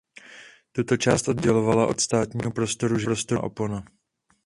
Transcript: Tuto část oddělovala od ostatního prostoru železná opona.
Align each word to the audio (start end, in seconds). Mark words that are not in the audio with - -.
Tuto 0.71 0.97
část 0.97 1.27
oddělovala 1.27 1.87
od 1.87 1.97
ostatního 1.97 2.51
prostoru 2.51 2.99
železná 2.99 3.43
opona. 3.43 3.83